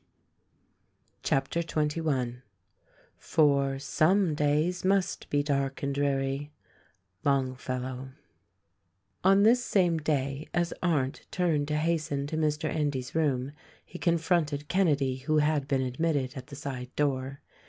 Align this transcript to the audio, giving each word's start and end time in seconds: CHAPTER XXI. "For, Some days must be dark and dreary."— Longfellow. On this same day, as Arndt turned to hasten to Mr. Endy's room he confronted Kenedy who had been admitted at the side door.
CHAPTER 1.21 1.59
XXI. 1.61 2.41
"For, 3.19 3.77
Some 3.77 4.33
days 4.33 4.83
must 4.83 5.29
be 5.29 5.43
dark 5.43 5.83
and 5.83 5.93
dreary."— 5.93 6.51
Longfellow. 7.23 8.09
On 9.23 9.43
this 9.43 9.63
same 9.63 9.99
day, 9.99 10.47
as 10.55 10.73
Arndt 10.81 11.27
turned 11.29 11.67
to 11.67 11.77
hasten 11.77 12.25
to 12.25 12.35
Mr. 12.35 12.67
Endy's 12.67 13.13
room 13.13 13.51
he 13.85 13.99
confronted 13.99 14.67
Kenedy 14.69 15.17
who 15.17 15.37
had 15.37 15.67
been 15.67 15.83
admitted 15.83 16.33
at 16.35 16.47
the 16.47 16.55
side 16.55 16.89
door. 16.95 17.41